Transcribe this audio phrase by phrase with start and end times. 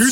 [0.00, 0.06] 今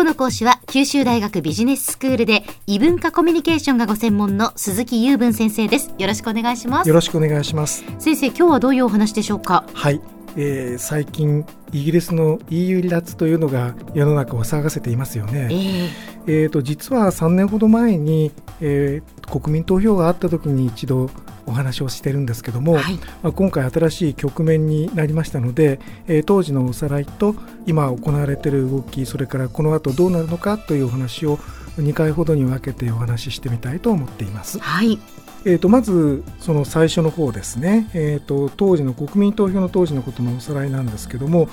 [0.00, 5.94] 日の講師は九州大学ビジネススクールで異文化コミュニケーションがご専門の鈴木雄文先生です。
[5.96, 6.88] よろしくお願いします。
[6.88, 7.84] よろしくお願いします。
[8.00, 9.64] 先生今日はどういうお話でしょうか？
[9.72, 10.00] はい、
[10.36, 15.46] えー、最近イギリスの EU 離脱というのが世の中を騒がせていますよね。
[16.26, 21.10] えー、えーと実は3年ほど前に、えー、国民投票があった時に一度
[21.46, 27.34] お話をしてるんですけども、はいまあ、今回新しい局面になりましたので、えー当時のおさらいと
[27.66, 31.38] 今行われている動きそれからこの後どうなるのかというお話を
[31.76, 34.58] 2回ほどに分けてお話ししてみたいと思っています。
[34.60, 34.98] はい
[35.44, 41.48] えー、とまずその最初の方ですね、えー、と当時の国民投票の当時のことのおさらいなんですけども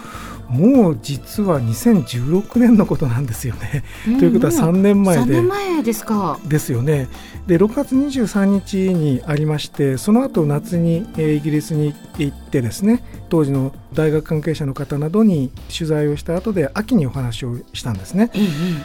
[0.50, 3.84] もう実は2016年のことなんですよね。
[4.05, 7.08] ということは3年前3で年前ですかですよね。
[7.48, 18.32] で6月23日にありましてその後夏に、えーイギリスに行ってですね当時の大学関係者の方などに取材をした後で秋にお話をしたんですね。
[18.34, 18.40] え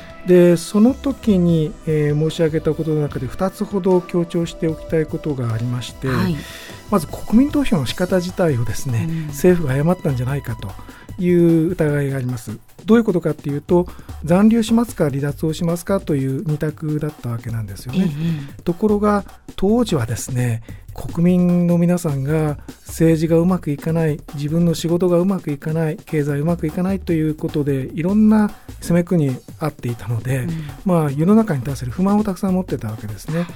[0.09, 6.37] えでその時に、えー申し上げたことの中で2つほど強調しておきたいことがありまして、はい
[6.91, 10.71] まず国民投票の仕方自体をですね、うん政府が誤ったんじゃないかと
[11.21, 12.59] いう疑いがあります。
[12.85, 13.87] どういうことかっていうと
[14.25, 18.13] 残留しますか離脱をしますかという二択だったわけなんですよええね。
[18.65, 19.25] ところが
[19.57, 20.63] 当時はですね
[20.95, 30.51] 国民の皆さんが政治がうまくいかない自分の仕事がうまくいかない経済うまくいかないということでいろんな攻めくにあっていたので、うん
[30.85, 33.47] まあ、世の中に対する不満をたくさん持ってたわけですね。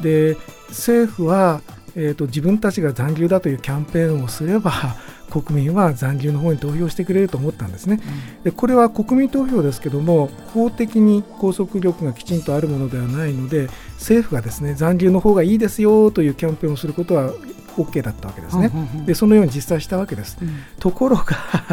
[0.00, 0.36] で
[0.68, 1.60] 政府は、
[1.96, 4.72] えーと自分たちが残留だというキャンペーンをすれば
[5.30, 8.00] 国民は残留の方に投票してくれると思ったんですね。
[8.44, 17.30] でこれは国民投票ですけども法的に拘束力がきちんとあるものではないので政府がですね残留の方がいいですよというキャンペーンをすることは
[17.76, 18.70] OK だったわけですね。
[18.74, 20.36] うんうんうんでそのように実際したわけです。
[20.40, 21.24] うんところが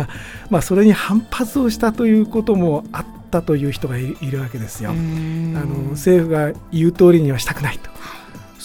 [0.50, 4.92] まあそれに反発をしたということもあったという人がいいるわけですよ。
[4.92, 7.89] うんあの政府が言う通りにはしたくないと。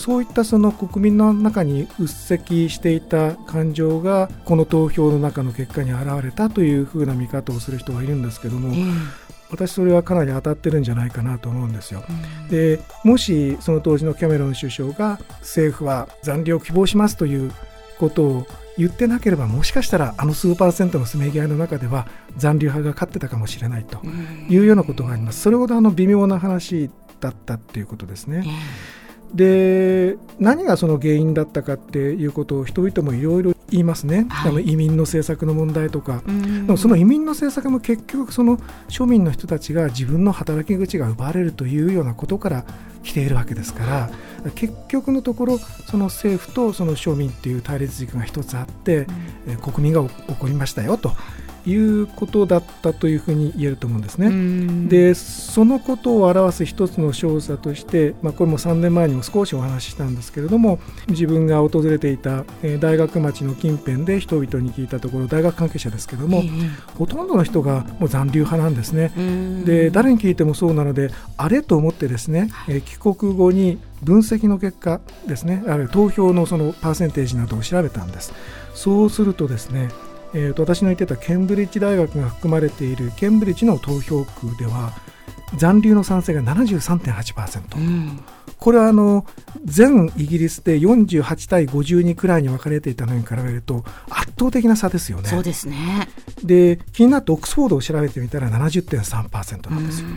[0.04, 8.84] そういったその国民の中にうっせきしていた感情がこの投票の中の結果に現れたというふうな見方をする人がいるんですけどもええ
[9.50, 12.04] 私それはかなり当たってるんじゃないかなと思うんですよ。
[12.06, 12.12] う
[12.46, 17.50] んでもしその当時のキャメロン首相が政府は残留を希望しますという
[17.98, 22.06] ことを言ってなければもしかしたらあの数パーセントのせめぎ合いの中では
[22.36, 25.40] 残留派が勝ってたかもしれないとうんいうようなことがあります。
[25.40, 28.44] それほどあの微妙な話だったっていうことですね。
[28.46, 34.50] えで何がその原因だったかっていうことを人々もいろいろ言いますね、はい。
[34.50, 38.58] あの移民の政策の問題とか、でもその移民の政策も結局その
[38.88, 42.64] 庶民の人たちが自分の働き口が奪われるというようなことから
[43.02, 44.10] 来ているわけですから
[44.52, 49.06] 結局のところその政府とその庶民っていう対立軸が一つあって、
[49.46, 51.12] えー国民が怒りましたよと
[51.66, 54.26] いうことだったというふうに言えると思うんですね。
[54.26, 54.88] うん。
[54.88, 66.48] でそのことを表す一つの調査として、まあ、これも3年前にも少しお話ししたんですけれども自分が訪れていた、えー大学町の近辺で人々に聞いたところ大学関係者ですけども、え
[66.98, 69.10] ほとんどの人がもう残留派なんですね。
[69.64, 78.32] で誰に聞いてもそうなのであれと思ってですね、えー帰国後に分析の結果ですねあるいは投票のそのパーセンテージなどを調べたんです。
[78.74, 79.88] そうするとですね、
[80.34, 84.92] えーと私の言ってたケンブリッジ大学が含まれているケンブリッジの投票区では
[85.56, 88.20] 残留の賛成が73.8%、うん
[88.64, 89.26] これはあの
[89.62, 95.28] 全イギリスで48対52くらいに分かれていたのに比べると圧倒的な差ですよね。
[95.28, 96.08] そうですね
[96.42, 100.08] で気になってオックスフォードを調べてみたら70.3%なんですよ。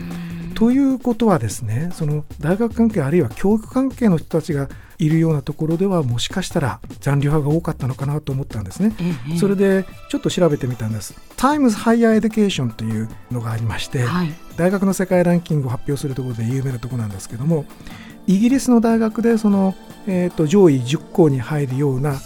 [0.56, 8.96] ということはですねその大学関係あるいは教育関係の人たちがいるようなところではもしかしたら残留派が多かったのかなと思ったんですね。
[9.00, 9.38] ええ。
[9.38, 11.14] それでちょっと調べてみたんです。
[11.36, 14.34] Times Higher Education というのがありまして、はい。
[14.58, 17.66] 大学の世界ランキングを発表するところで有名なところなんですけども
[18.26, 19.76] イギリスの大学でその、
[20.08, 22.20] えー、と上位10校に入るような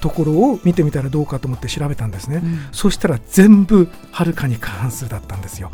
[0.00, 2.58] ところを見てみたらどうかと思って調べたんですね、うん。
[2.72, 5.70] そしたら全部はるかに過半数だったんですよ、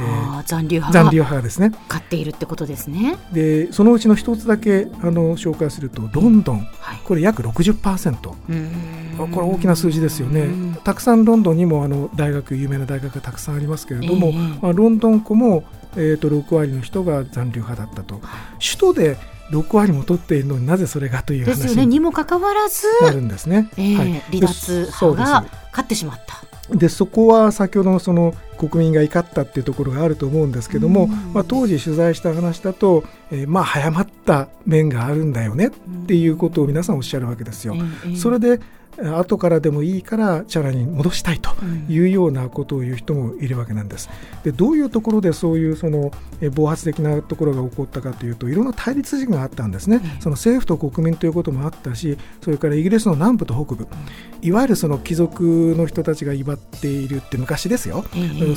[0.00, 1.70] えー残留派残留が派がですね。
[1.88, 3.16] 勝っているってことですね。
[3.32, 6.60] でそのうちの一つだけあの紹介するとロンドン。
[6.80, 7.00] はい。
[7.04, 9.30] これ約60%うん。
[9.30, 10.42] これ大きな数字ですよね。
[10.42, 10.74] うん。
[10.82, 14.32] たくさんロンドンにもあの大学有名な大学がたくさんありますけれども、ええ。
[14.62, 15.64] まあ、ロンドン校も、
[15.96, 18.20] えー、と6割の人が残留派だったと。
[18.58, 19.16] 首都で
[19.50, 21.86] 6割も取っているのになぜそれがというですよ話にね。
[21.86, 23.68] にもかかわらず、なるんですね。
[23.76, 24.12] ええはい。
[24.30, 31.32] 離脱派が勝ってしまったでそこは先ほどのその国民が怒ったっていうところがあると思うんですけども、うん。
[31.32, 35.70] まあ、当時取材した話だと、えーまあ早まった面があるんだよねっ
[36.06, 37.74] ていうことを皆さんおっしゃるわけですよ。
[38.06, 38.60] ええそれで
[38.98, 41.50] 後からでもいいからチャラに戻したいと
[41.88, 44.10] いうようなことを言う人もいるわけなんです。
[44.44, 46.10] でどういうところでそういうその
[46.54, 53.86] 暴発的なところが起こったかというといろんな対立軸があったんですね、その政府と国民ということもあったしそれからイギリスの南部と北部。
[54.42, 58.04] いわゆるその貴族の人たちが威張っているって昔ですよ、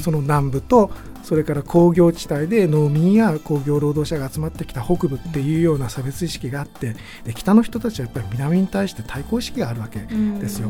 [0.02, 0.92] その南部と
[1.24, 10.00] それから工業地帯で農民や工業労働者が集まってきた北部っていうような差別意識があってで北の人たちはやっぱり南に対して対抗意識があるわけ
[10.40, 10.70] ですよ。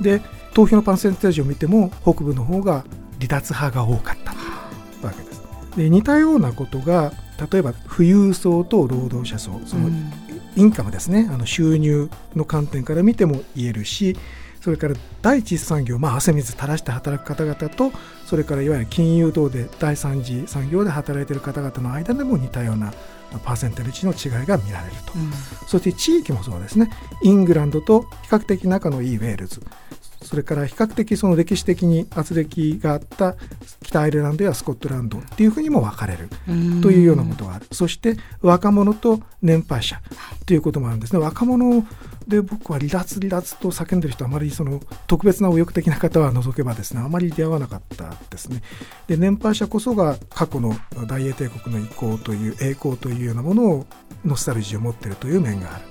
[0.00, 0.20] で
[0.54, 2.84] 投票のパーセンテージを見ても北部の方が
[3.18, 4.32] 離脱派が多かった
[5.06, 5.42] わけです。
[5.76, 7.12] で似たようなことが
[7.52, 9.88] 例えば富裕層と労働者層その
[10.56, 14.16] インカムですねあの収入の観点から見ても言えるし
[14.60, 17.92] それから第一次産業、まあ、汗水垂らして働く方々と
[18.26, 22.92] それからいわゆる金融等で第三次産業で働いている方々の間でも似たような
[23.44, 25.30] パーセンテージの違いが見られると、うん、
[25.66, 26.90] そして地域もそうですね。
[27.22, 29.60] イングランドと比較的仲のいいウェールズ。
[30.22, 33.36] それから比較的その歴史的に圧力があった
[33.82, 36.28] 北アイルランドやスコットランドっていうふうにも分かれる。
[36.82, 37.66] というようなことがある。
[37.72, 40.00] そして若者と年配者
[40.46, 41.20] ということもあるんですね。
[41.20, 41.84] 若者
[42.30, 48.62] で僕は離脱離脱と叫んでる人はあまりその特別な右翼的な方は除けばですねあまり出会わなかったですね。
[49.08, 50.74] で年配者こそが過去の
[51.08, 53.86] 大英帝国の意向という栄光というようなものを
[54.24, 55.84] ノスタルジーを持っているという面がある、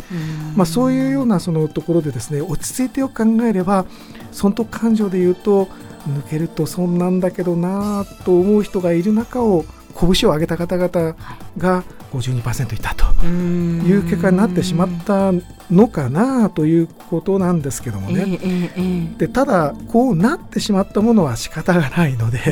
[0.56, 3.86] まあ、そういうようなそのところでですね落ち着いてよく考えれば
[4.32, 5.66] 損得感情で言うと
[6.08, 9.66] 抜けると損なんだけどなと思う人がいる中を
[10.00, 11.16] 拳を上げた方々
[11.58, 15.32] が52%いたという結果になってしまった
[15.72, 22.50] のかなということなんですけどもね、えーえー、でただこうなってしまったものは仕方がないので、え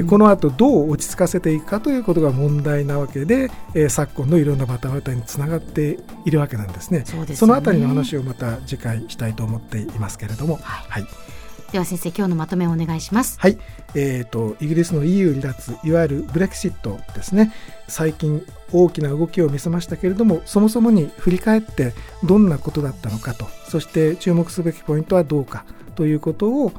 [0.00, 7.04] ー、この後どう落ち着かせていくかということが問題なわけで、えー、昨今のいろんなバタバタにつながっているわけなんですね。
[7.06, 10.58] そ、ね、のあたりの話をまた次回したいと思っていますけれども。
[10.62, 11.37] はい、はい
[11.72, 13.38] では先生今日のまとめをお願いします。
[13.38, 13.58] はい。
[13.94, 17.52] えーと、イギリスの EU 離脱いわゆるブレクシットですね。
[17.88, 18.42] 最近
[18.72, 21.94] 大きな動きを見せましたけれどもそもそもに振り返って
[22.24, 26.72] どんなことだったのかとそして注目すべきポイントはどうかということを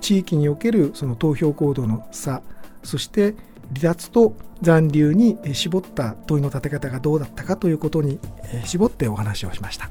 [0.00, 2.42] 地域におけるその投票行動の差
[2.82, 3.34] そして
[3.74, 8.18] 離脱と残留に絞った問いの立て方がどうだったかということに
[8.64, 9.90] 絞ってお話をしました。